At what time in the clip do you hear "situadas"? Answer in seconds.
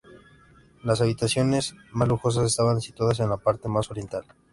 2.81-3.19